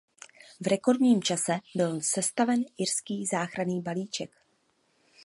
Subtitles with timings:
[0.61, 4.31] V rekordním čase byl sestaven irský záchranný balíček.